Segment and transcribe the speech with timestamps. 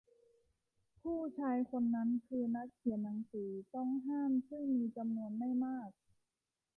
[1.01, 5.89] ผู้ชายคนนั้นคือนักเขียนหนังสือต้องห้ามซึ่งมีจำนวนไม่มาก